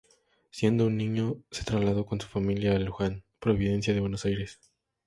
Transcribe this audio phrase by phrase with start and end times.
[0.49, 4.59] Siendo aún niño, se trasladó con su familia a Luján, provincia de Buenos Aires.